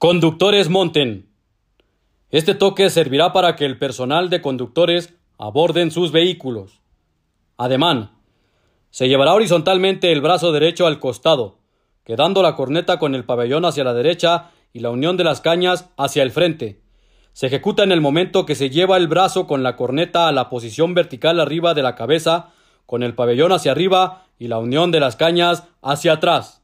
[0.00, 1.28] Conductores monten.
[2.30, 6.80] Este toque servirá para que el personal de conductores aborden sus vehículos.
[7.58, 8.12] Ademán.
[8.88, 11.58] Se llevará horizontalmente el brazo derecho al costado,
[12.02, 15.90] quedando la corneta con el pabellón hacia la derecha y la unión de las cañas
[15.98, 16.80] hacia el frente.
[17.34, 20.48] Se ejecuta en el momento que se lleva el brazo con la corneta a la
[20.48, 22.54] posición vertical arriba de la cabeza,
[22.86, 26.59] con el pabellón hacia arriba y la unión de las cañas hacia atrás.